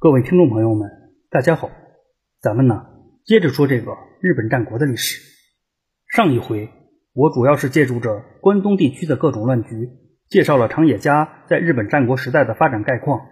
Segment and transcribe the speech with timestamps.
[0.00, 0.88] 各位听众朋友们，
[1.28, 1.72] 大家好，
[2.40, 2.86] 咱们呢
[3.24, 5.20] 接着说这个日本战国的历史。
[6.06, 6.70] 上一回
[7.14, 9.90] 我主要是借助着关东地区的各种乱局，
[10.28, 13.26] 介绍了长野家在日本战国时代的发展概况。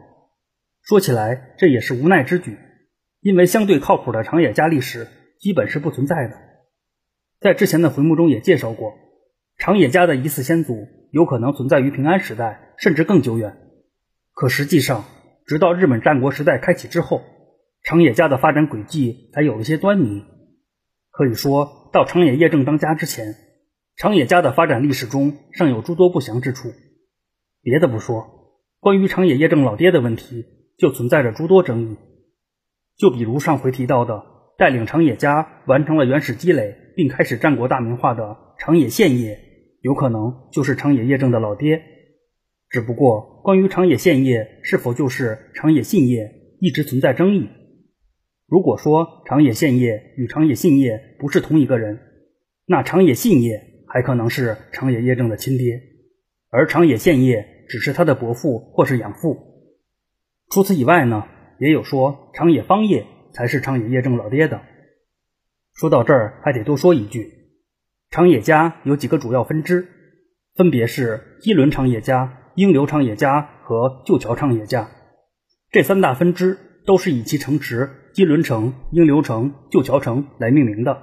[0.83, 2.59] 说起来这也是无奈之举，
[3.21, 5.07] 因为相对靠谱的长野家历史
[5.39, 6.35] 基本是不存在的。
[7.39, 8.93] 在之前的回目中也介绍过，
[9.57, 13.57] 长野家的疑似先祖有可能存在于平安时代，甚至更久远。
[14.33, 15.05] 可实际上，
[15.47, 17.23] 直到日本战国时代开启之后，
[17.85, 20.25] 长野家的发展轨迹才有了些端倪。
[21.13, 23.37] 可以说到长野叶正当家之前，
[23.97, 26.73] 长野家的发展历史中尚有诸多不详之处。
[27.63, 28.27] 别的不说，
[28.81, 30.45] 关于长野叶正老爹的问题
[30.79, 31.97] 就存在着诸多争议。
[32.99, 34.25] 就比如上回提到的，
[34.59, 39.39] 带领长野家完成了原始积累并开始战国大名化的长野宪业，
[39.81, 41.81] 有可能就是长野叶正的老爹。
[42.69, 47.49] 只不过，关于长野宪业是否就是长野信业，一直存在争议。
[48.49, 52.01] 如果说长野宪业与长野信业不是同一个人，
[52.67, 55.81] 那长野信业还可能是长野业正的亲爹，
[56.51, 59.37] 而长野宪业只是他的伯父或是养父。
[60.51, 61.27] 除此以外呢，
[61.61, 64.61] 也有说长野方业才是长野业正老爹的。
[65.75, 67.33] 说到这儿，还得多说一句，
[68.11, 69.87] 长野家有几个主要分支，
[70.55, 72.43] 分别是一轮长野家。
[72.57, 74.89] 英流长野家和旧桥长野家
[75.71, 81.03] 这三大分支都是以其城池基伦城、英流城、旧桥城来命名的。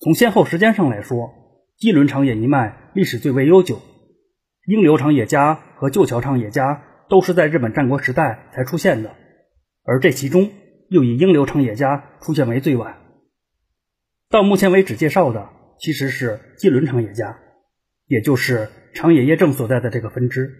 [0.00, 1.30] 从先后时间上来说，
[1.78, 3.80] 基伦长野一脉历史最为悠久，
[4.66, 9.14] 英流长野家和旧桥长野家都是在日本战国时代才出现的，
[9.82, 10.50] 而这其中
[10.90, 12.98] 又以英流长野家出现为最晚。
[14.28, 17.38] 到目前为止介绍的其实是基伦长野家，
[18.06, 18.68] 也就是。
[18.94, 20.54] 长野叶正所在的这个分支，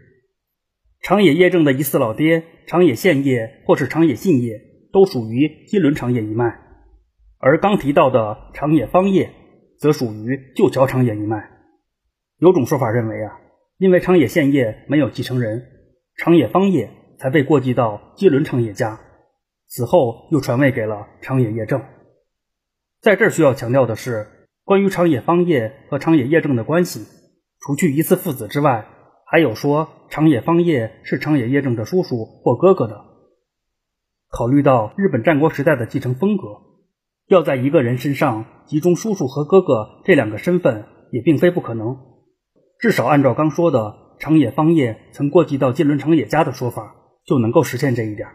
[1.01, 4.61] 长野叶正的疑似老爹长野宪业或是长野信业
[4.93, 6.53] 都属于金轮长野一脉，
[7.39, 9.31] 而刚提到的长野方业
[9.79, 11.49] 则属于旧桥长野一脉。
[12.39, 13.39] 有种说法认为啊，
[13.79, 15.63] 因为长野宪业没有继承人，
[16.17, 18.99] 长野方业才被过继到金轮长野家，
[19.69, 21.81] 此后又传位给了长野叶正。
[23.01, 24.27] 在这儿需要强调的是，
[24.65, 27.07] 关于长野方业和长野叶正的关系。
[27.67, 28.87] 除去疑似父子之外，
[29.25, 33.03] 还有说长野方业是长野叶正的叔叔或哥哥的。
[34.29, 36.43] 考虑到日本战国时代的继承风格，
[37.27, 41.97] 要在一个人身上集中叔叔和哥哥这两个身份也并非不可能。
[42.79, 48.29] 至少按照刚说的长野方业曾过继到金轮长野家的说法，就能够实现这一点。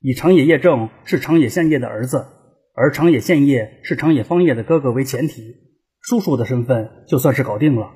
[0.00, 2.26] 以长野叶正是长野宪业的儿子，
[2.74, 5.54] 而长野宪业是长野方业的哥哥为前提，
[6.02, 7.92] 叔叔的身份就算是搞定了。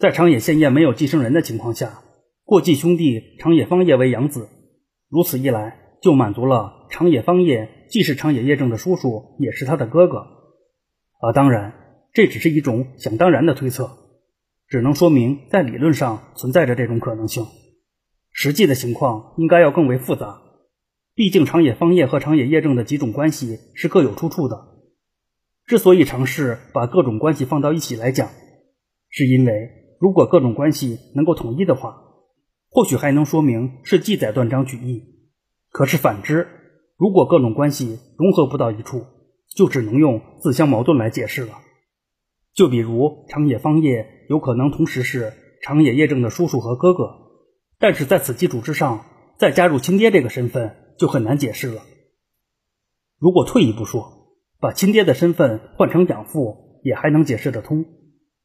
[0.00, 2.02] 在长野宪业没有继承人的情况下，
[2.44, 4.48] 过继兄弟长野方业为养子，
[5.10, 10.20] 如此一来就满足了长野方业既是长野叶正的叔叔，也是他的哥哥。
[11.20, 11.74] 啊，当然
[12.14, 13.90] 这只是一种想当然的推测，
[14.68, 17.44] 只能说明在理论上存在着这种可能性。
[18.32, 20.40] 实际的情况应该要更为复杂，
[21.14, 24.66] 毕竟长野方业和长野叶正的几种关系是各有出处的。
[25.66, 28.30] 之所以尝试把各种关系放到一起来讲，
[29.10, 29.76] 是因为。
[30.00, 32.02] 如果各种关系能够统一的话，
[32.70, 35.04] 或许还能说明是记载断章取义。
[35.68, 36.48] 可是反之，
[36.96, 39.04] 如果各种关系融合不到一处，
[39.54, 41.52] 就只能用自相矛盾来解释了。
[42.54, 47.10] 就比如长野方业有可能同时是长野叶正的叔叔和哥哥，
[47.78, 49.04] 但是在此基础之上
[49.36, 51.82] 再加入亲爹这个身份，就很难解释了。
[53.18, 57.84] 如果退一步说，把亲爹的身份换成养父，也还能解释得通。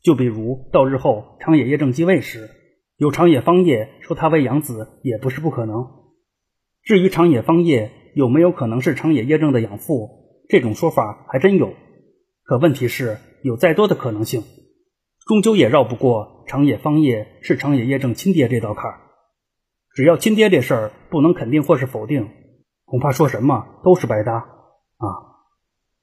[0.05, 2.47] 就比如到日后长野叶正继位时，
[2.95, 5.87] 有长野方业收他为养子也不是不可能。
[6.83, 10.07] 至于长野方业有没有可能是长野叶正的养父，
[10.47, 11.73] 这种说法还真有。
[12.43, 14.43] 可问题是，有再多的可能性，
[15.25, 19.01] 终究也绕不过长野方业是长野叶正亲爹这道坎儿。
[19.95, 22.29] 只要亲爹这事儿不能肯定或是否定，
[22.85, 25.07] 恐怕说什么都是白搭啊。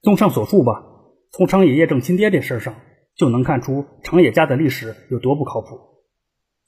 [0.01, 0.83] 综上所述吧，
[1.31, 2.75] 从长野叶正亲爹这事儿上。
[3.17, 5.81] 就能看出长野家的历史有多不靠谱。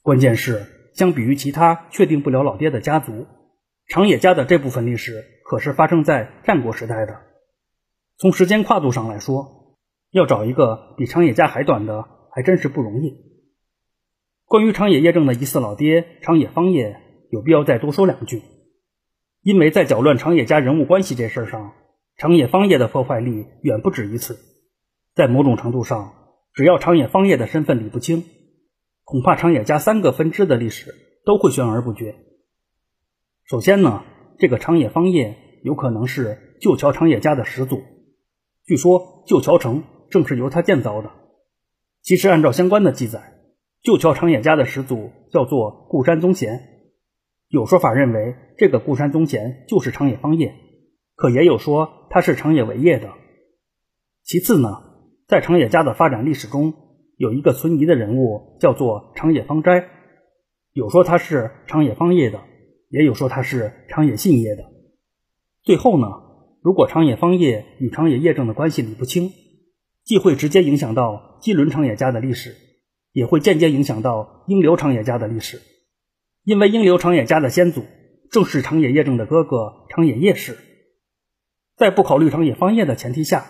[0.01, 3.25] 关键是，相比于其他确定不了老爹的家族，
[3.87, 7.21] 长野家的这部分历史可是发生在战国时代的。
[8.17, 9.77] 从时间跨度上来说，
[10.11, 13.13] 要找一个比长野家还短的，还真是不容易。
[14.45, 17.01] 关于长野叶正的疑似老爹长野方业，
[17.31, 18.43] 有必要再多说两句，
[19.41, 21.73] 因为在搅乱长野家人物关系这事上，
[22.15, 24.37] 长野方业的破坏力远不止于此，
[25.15, 26.13] 在某种程度上。
[26.55, 28.23] 只要长野方业的身份理不清，
[29.03, 32.15] 恐怕长野家三个分支的历史都会悬而不决。
[33.43, 34.05] 首先呢，
[34.39, 37.83] 这个长野方业有可能是旧桥长野家的始祖。
[38.65, 41.11] 据说旧桥城正是由他建造的。
[42.01, 43.33] 其实按照相关的记载，
[43.83, 46.61] 旧桥长野家的始祖叫做固山宗贤。
[47.49, 50.55] 有说法认为这个固山宗贤就是长野方业，
[51.15, 53.11] 可也有说他是长野为业的。
[54.23, 54.84] 其次呢，
[55.27, 56.73] 在长野家的发展历史中，
[57.17, 59.87] 有一个存疑的人物叫做长野方斋，
[60.71, 62.41] 有说他是长野方业的，
[62.89, 64.63] 也有说他是长野信业的。
[65.63, 66.05] 最后呢，
[66.61, 69.31] 如果长野方业与长野业政的关系理不清，
[70.03, 72.55] 既会直接影响到基伦长野家的历史，
[73.11, 75.59] 也会间接影响到英流长野家的历史。
[76.43, 77.83] 因为英流长野家的先祖
[78.29, 80.55] 正是长野业政的哥哥长野业氏，
[81.75, 83.47] 在不考虑长野方业的前提下，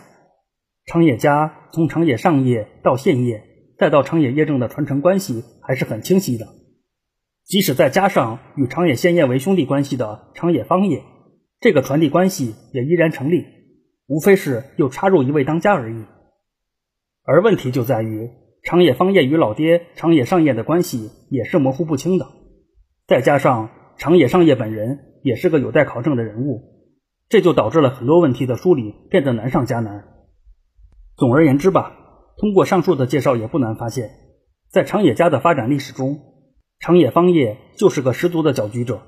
[0.86, 3.44] 长野家从长野上业到县业，
[3.78, 6.48] 再到长野业政的传承关系还是很清晰的。
[7.44, 11.02] 即使再加上与长野县业为兄弟关系的长野方业，
[11.60, 13.46] 这个传递关系也依然成立，
[14.08, 16.06] 无非是又插入一位当家而已。
[17.24, 18.30] 而问题就在于
[18.64, 22.28] 长野方业与老爹长野上业的关系也是模糊不清的。
[23.08, 26.62] 再加上长野上业本人也是个有待考证的人物，
[27.28, 30.15] 这就导致了很多问题的梳理变得难上加难。
[31.18, 31.96] 总而言之吧，
[32.38, 34.12] 通过上述的介绍，也不难发现，
[34.70, 36.20] 在长野家的发展历史中，
[36.80, 39.02] 长野方业就是个十足的搅局者。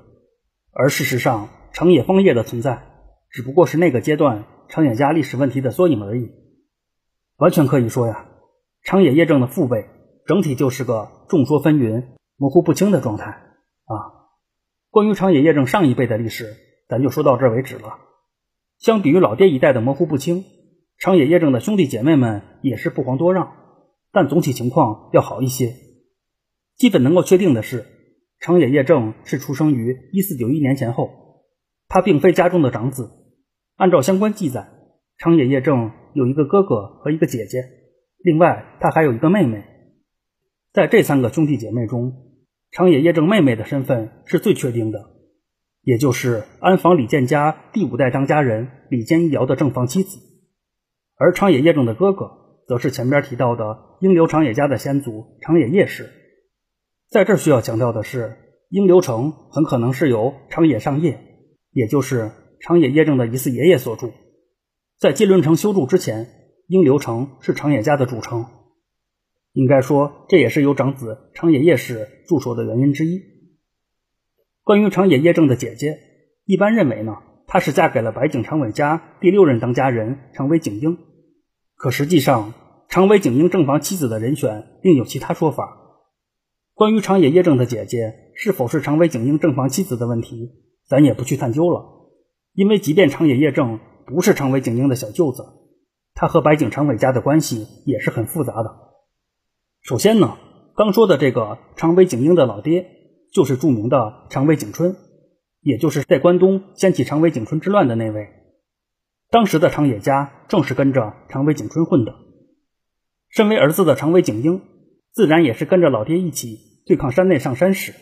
[0.72, 2.86] 而事实上，长野方业的存在
[3.30, 6.30] 只不过是那个阶段长野家历史问题的缩影而已。
[7.36, 8.26] 完全可以说呀，
[8.82, 9.86] 长野业政的父辈
[10.26, 12.04] 整体就是个众说纷纭、
[12.36, 13.26] 模糊不清的状态。
[13.84, 13.96] 啊，
[14.90, 16.56] 关于长野业政上一辈的历史，
[16.88, 17.98] 咱就说到这为止了。
[18.78, 20.44] 相比于老爹一代的模糊不清，
[20.98, 23.52] 长野业正的兄弟姐妹们也是不遑多让，
[24.10, 25.76] 但总体情况要好一些。
[26.76, 27.86] 基本能够确定的是，
[28.40, 31.44] 长野业正是出生于一四九一年前后，
[31.86, 33.12] 他并非家中的长子。
[33.76, 34.68] 按照相关记载，
[35.18, 37.64] 长野业正有一个哥哥和一个姐姐，
[38.18, 39.64] 另外他还有一个妹妹。
[40.72, 42.12] 在这三个兄弟姐妹中，
[42.72, 44.98] 长野叶正妹妹的身份是最确定的，
[45.82, 50.18] 也就是安房李建家第五代当家人李建一瑶的正房妻子。
[51.18, 52.30] 而长野叶正的哥哥，
[52.68, 56.08] 则是前边提到的英流长野家的先祖长野叶氏。
[57.10, 58.36] 在这需要强调的是，
[58.68, 61.18] 英流城很可能是由长野上业，
[61.72, 62.30] 也就是
[62.60, 64.12] 长野叶正的疑似爷爷所筑。
[64.96, 66.28] 在金轮城修筑之前，
[66.68, 68.46] 英流城是长野家的主城。
[69.52, 73.20] 应该说，这也是由长子长野叶氏驻守的原因之一。
[74.62, 75.98] 关于长野叶正的姐姐，
[76.44, 77.16] 一般认为呢，
[77.48, 80.98] 她是嫁给了白井长尾家第六任当家人长尾景英。
[81.78, 82.54] 可实际上，
[82.88, 85.76] 长尾景英正房妻子的人选另有其他说法。
[86.74, 90.50] 关于长野叶正的姐姐是否是长尾景英正房妻子的问题，
[90.88, 91.84] 咱也不去探究了。
[92.52, 95.44] 因为即便长野叶正不是长尾景英的小舅子，
[96.14, 98.74] 他和白井长尾家的关系也是很复杂的。
[99.80, 100.36] 首先呢，
[100.74, 102.86] 刚说的这个长尾景英的老爹，
[103.32, 104.96] 就是著名的长尾景春，
[105.60, 108.30] 也就是在关东掀起长尾景春之乱的那位。
[109.30, 112.14] 当时的长野家正是跟着长尾景春混的。
[113.28, 114.62] 身为儿子的长尾景英，
[115.12, 117.92] 自然也是跟着老爹一起对抗山内上山氏。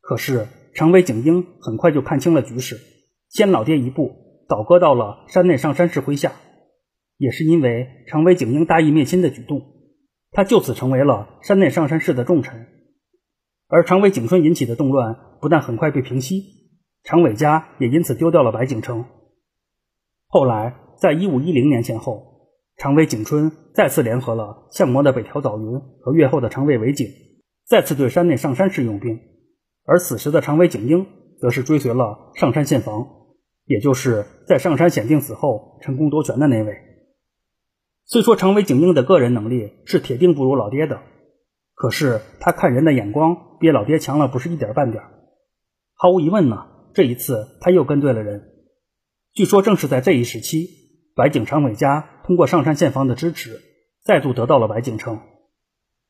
[0.00, 2.78] 可是长尾景英很快就看清了局势，
[3.28, 4.12] 先老爹一步
[4.48, 6.32] 倒戈到了山内上山氏麾下。
[7.18, 9.62] 也是因为长尾景英大义灭亲的举动。
[10.32, 12.66] 他就此成为了山内上山氏的重臣，
[13.68, 16.42] 而长尾景春引起的动乱不但很快被平息，
[17.04, 19.04] 长尾家也因此丢掉了白景城。
[20.34, 22.48] 后来，在一五一零年前后，
[22.78, 27.06] 长尾景春再次联合了相模的北条早云和越后的长尾为景，
[27.68, 29.20] 再次对山内上山氏用兵。
[29.84, 31.06] 而此时的长尾景英
[31.38, 33.06] 则是追随了上山宪房，
[33.66, 36.78] 也就是在上山显定死后成功夺权的那位。
[38.06, 40.98] 虽说长尾景英的个人能力是铁定不如老爹的，
[41.74, 45.04] 可是他看人的眼光比老爹强了不是一点半点。
[45.92, 46.56] 毫无疑问呢，
[46.94, 48.48] 这一次他又跟对了人。
[49.34, 50.68] 据说正是在这一时期，
[51.16, 53.62] 白井长尾家通过上山县房的支持，
[54.04, 55.20] 再度得到了白井城。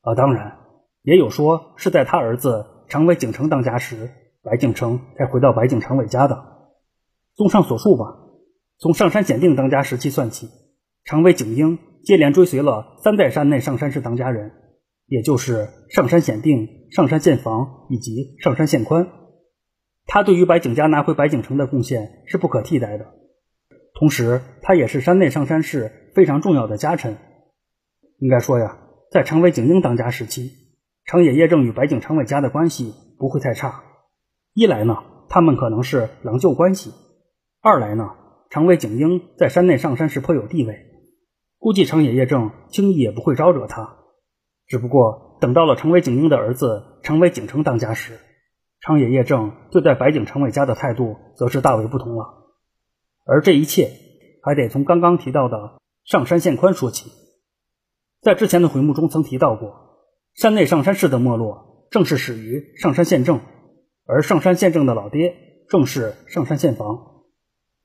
[0.01, 0.57] 啊，当然
[1.03, 4.09] 也有说是在他儿子长尾景城当家时，
[4.43, 6.43] 白井城才回到白井长尾家的。
[7.33, 8.03] 综上所述吧，
[8.77, 10.49] 从上山显定当家时期算起。
[11.05, 14.51] 长尾景英接连追随了三代山内上山氏当家人，
[15.05, 19.07] 也就是上山显定、上山宪房以及上山宪宽。
[20.05, 23.13] 他对于白景家拿回白景城的贡献是不可替代的，
[23.93, 27.17] 同时他也是山内上山氏非常重要的家臣。
[28.19, 28.77] 应该说呀，
[29.11, 30.51] 在长尾景英当家时期，
[31.05, 33.83] 长野叶正与白景长尾家的关系不会太差。
[34.53, 34.97] 一来呢，
[35.29, 36.91] 他们可能是郎舅关系；
[37.61, 38.11] 二来呢，
[38.49, 40.77] 长尾景英在山内上山时颇有地位，
[41.57, 43.97] 估计长野叶正轻易也不会招惹他。
[44.67, 48.19] 只不过等到了长尾景英的儿子长尾景成当家时，
[48.85, 52.51] 长野叶正对待白景长尾家的态度则是大为不同了。
[53.25, 53.89] 而这一切
[54.43, 57.09] 还得从刚刚提到的上山县宽说起。
[58.21, 59.73] 在之前的回目中曾提到过，
[60.33, 63.39] 山内上山氏的没落正是始于上山县政，
[64.05, 65.33] 而上山县政的老爹
[65.69, 66.87] 正是上山县房。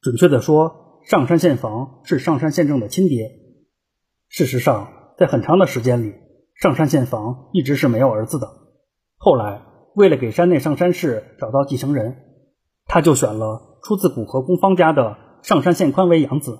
[0.00, 3.30] 准确的说，上山县房是上山县政的亲爹。
[4.28, 6.14] 事实上，在很长的时间里，
[6.56, 8.48] 上山县房一直是没有儿子的。
[9.16, 9.62] 后来，
[9.98, 12.18] 为了给山内上山氏找到继承人，
[12.86, 16.56] 他就选了出自古河公方家的上山县宽为养子。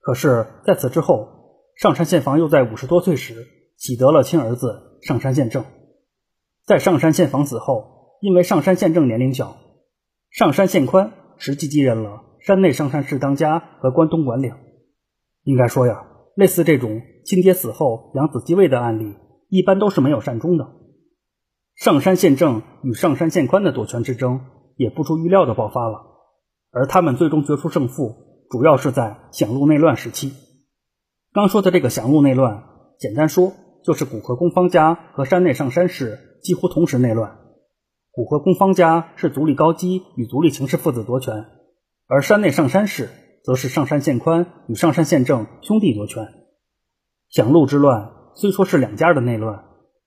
[0.00, 1.28] 可是，在此之后，
[1.76, 5.62] 上山县房又在五十多岁时喜得了亲儿子上山县正。
[6.64, 9.58] 在上山县房死后，因为上山县正年龄小，
[10.30, 14.54] 上山县宽实际继任了山内上山氏当家和关东管领。
[15.42, 19.16] 应该说呀，类似这种亲爹死后养子继位的案例，
[19.50, 20.66] 一般都是没有善终的。
[21.74, 24.40] 上山县正与上山县宽的夺权之争
[24.76, 26.00] 也不出预料的爆发了，
[26.70, 30.32] 而他们最终决出胜负，主要是在享路内乱时期。
[31.32, 32.62] 刚说的这个享路内乱，
[32.98, 33.52] 简单说
[33.84, 37.38] 就是古河公方家和山内上山氏几乎同时内乱。
[38.12, 41.46] 古河公方家是足利高基与足利晴氏父子夺权，
[42.06, 43.08] 而山内上山氏
[43.42, 46.28] 则是上山县宽与上山县正兄弟夺权。
[47.28, 49.64] 享路之乱虽说是两家的内乱，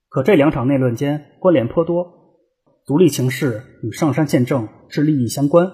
[0.09, 2.15] 可这两场内乱间关联颇多。
[2.85, 5.71] 足利晴氏与上山宪政是利益相关，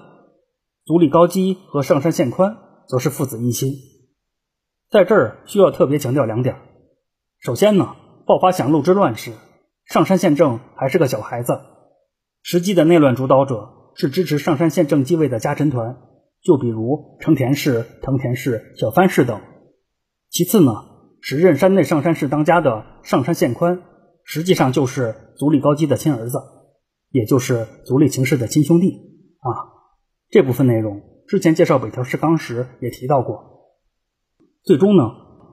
[0.84, 2.56] 足利高基和上山县宽
[2.88, 3.72] 则是父子一心。
[4.90, 6.56] 在这儿需要特别强调两点。
[7.38, 7.94] 首先呢，
[8.26, 9.32] 爆发响鹿之乱时，
[9.84, 11.60] 上山宪政还是个小孩子，
[12.42, 15.96] 实际的内乱主导者是支持上山宪政继位的家臣团，
[16.42, 19.40] 就比如成田氏、藤田氏、小藩氏等。
[20.30, 20.72] 其次呢，
[21.20, 23.82] 时任山内上山氏当家的上山县宽，
[24.24, 26.38] 实际上就是足利高基的亲儿子，
[27.10, 28.88] 也就是足利晴氏的亲兄弟
[29.38, 29.70] 啊。
[30.30, 33.70] 这部分内容之前介绍北条氏纲时也提到过。
[34.64, 35.10] 最终呢，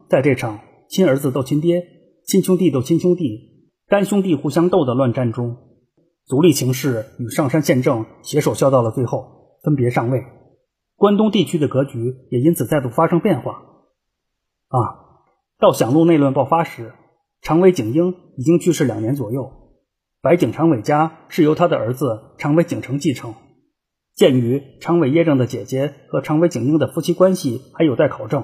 [0.09, 1.83] 在这场亲儿子斗亲爹、
[2.25, 5.57] 亲兄弟斗亲兄弟、干兄弟互相斗的乱战中，
[6.25, 10.23] 足利晴氏与上山县政携手笑到了最后，分别上位。
[10.95, 13.51] 关东地区的格局也因此再度发生变化。
[14.69, 14.79] 啊，
[15.59, 16.93] 到响路内乱爆发时，
[17.41, 19.51] 长尾景英已经去世两年左右，
[20.21, 23.33] 白井长尾家是由他的儿子长尾景成继承。
[24.13, 28.43] 鉴于长尾叶正的姐姐和长尾景英的夫妻关系还有待考证。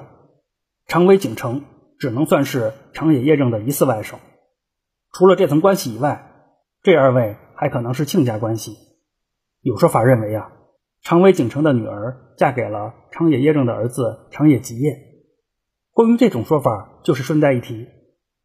[0.86, 1.64] 长尾景成
[1.98, 4.16] 只能算是长野叶正的疑似外甥。
[5.12, 6.32] 除了这层关系以外，
[6.82, 8.76] 这二位还可能是亲家关系。
[9.60, 10.50] 有说法认为啊，
[11.02, 14.96] 长尾景成的女儿嫁给了长野叶正的儿子长野吉业。
[15.92, 17.86] 关于这种说法，就是顺带一提，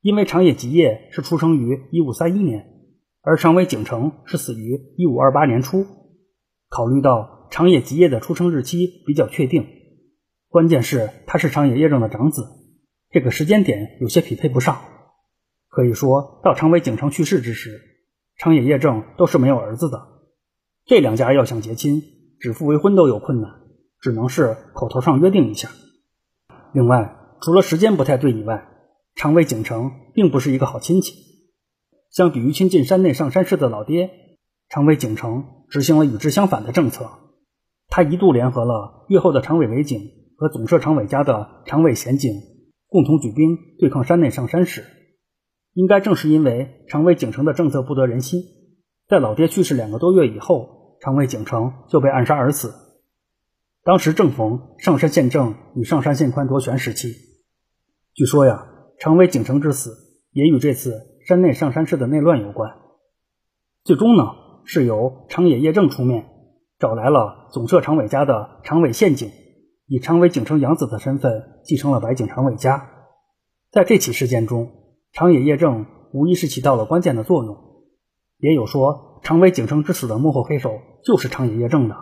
[0.04, 2.66] 因为长野吉业是出生于一五三一年，
[3.22, 5.86] 而长尾景成是死于一五二八年初。
[6.68, 9.66] 考虑到长野吉业的出生日期比较确定。
[10.50, 12.44] 关键是他是长野叶正的长子，
[13.12, 14.82] 这个时间点有些匹配不上。
[15.70, 17.80] 可以说到长尾景成去世之时，
[18.36, 20.06] 长野叶正都是没有儿子的。
[20.84, 22.02] 这两家要想结亲，
[22.42, 23.50] 指腹为婚都有困难，
[24.02, 25.70] 只能是口头上约定一下。
[26.74, 28.68] 另外，除了时间不太对以外，
[29.16, 31.16] 长尾景城并不是一个好亲戚。
[32.10, 34.10] 相比于亲近山内上山氏的老爹，
[34.70, 37.10] 长尾景城执行了与之相反的政策。
[37.88, 40.12] 他一度联合了越后的长尾为景。
[40.36, 42.34] 和总社长尾家的长尾贤景
[42.90, 44.84] 共同举兵对抗山内上山时，
[45.74, 48.42] 应该正是因为长尾景城的政策不得人心，
[49.08, 52.74] 在老爹去世两个多月以后，长尾景城就被暗杀而死。
[53.84, 57.14] 当时正逢上山县政与上山县宽夺权时期，
[58.14, 58.68] 据说呀，
[59.04, 59.98] 长尾景城之死
[60.32, 62.72] 也与这次山内上山氏的内乱有关。
[63.84, 64.24] 最终呢，
[64.64, 66.30] 是由长野叶正出面
[66.80, 69.30] 找来了总社长尾家的长尾宪景。
[69.88, 72.92] 以长尾景城养子的身份继承了白井长尾家，
[73.72, 74.72] 在这起事件中，
[75.12, 77.58] 长野叶正无疑是起到了关键的作用。
[78.38, 81.98] 也有说，长尾景城之死的幕后黑手就是长野叶正的，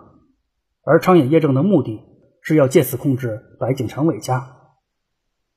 [0.84, 2.00] 而长野叶正的目的
[2.43, 4.58] 是要借此控制白井长尾家。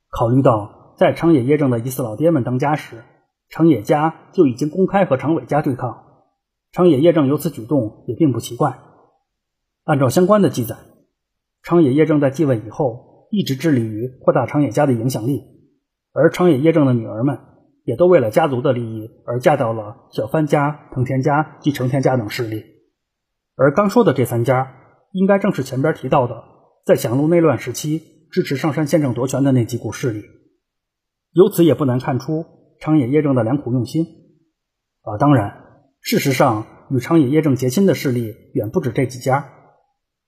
[0.09, 3.05] 考虑到在长野叶正的疑似老爹们当家时，
[3.49, 6.05] 长野家就已经公开和长尾家对抗，
[6.73, 8.79] 长野叶正有此举动也并不奇怪。
[9.85, 10.77] 按照相关的记载。
[11.63, 15.43] 长野叶正在继位以后，一直致力于扩大长野家的影响力，
[16.13, 17.39] 而长野叶正的女儿们
[17.85, 22.65] 也都为了家族的利益而嫁到了小藩家、藤田家及成田家等势力。
[23.57, 24.75] 而刚说的这三家，
[25.13, 26.45] 应该正是前边提到的，
[26.85, 30.23] 在响路内乱时期支持上杉宪政夺权的那几股势力。
[31.35, 32.47] 由此也不难看出
[32.79, 34.07] 长野叶正的良苦用心。
[35.03, 35.65] 啊，当然，
[36.01, 39.49] 事实上与长野叶正结亲的势力远不止这几家，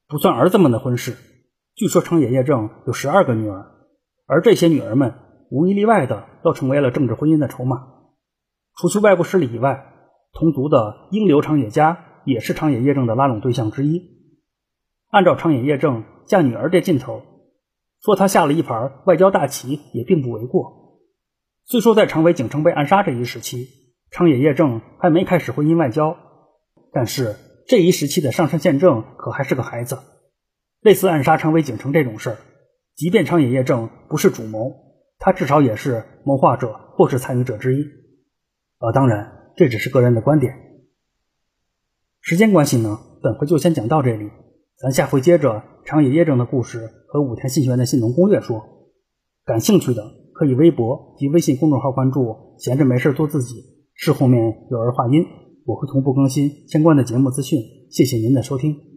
[0.09, 1.17] 不算儿子们的婚事。
[1.77, 3.67] 据说长野叶正有十二个女儿，
[4.27, 5.15] 而这些女儿们
[5.49, 7.87] 无一例外的都成为了政治婚姻的筹码。
[8.77, 9.93] 除去外部势力以外，
[10.33, 14.03] 同族的英流长野家也是长野叶正的拉拢对象之一。
[15.09, 17.23] 按照长野叶正嫁女儿这劲头，
[18.03, 20.86] 说他下了一盘外交大棋也并不为过。
[21.69, 23.67] 虽说在长尾景成被暗杀这一时期，
[24.13, 26.17] 长野叶正还没开始婚姻外交，
[26.93, 27.35] 但是
[27.67, 29.99] 这一时期的上杉宪政可还是个孩子。
[30.81, 32.37] 类似暗杀长尾景成这种事儿，
[32.95, 34.73] 即便长野叶正不是主谋，
[35.19, 37.85] 他至少也是谋划者或是参与者之一。
[38.79, 40.55] 呃，当然，这只是个人的观点。
[42.21, 44.31] 时间关系呢，本回就先讲到这里，
[44.79, 48.63] 咱下回接着长野叶正的故事和武田信玄的信农攻略说。
[49.45, 50.03] 感兴趣的
[50.39, 53.55] 可以微博及微信公众号关注“闲着没事做自己”，
[53.97, 55.25] 是后面有儿化音，
[55.65, 57.59] 我会同步更新相关的节目资讯。
[57.91, 58.96] 谢谢您的收听。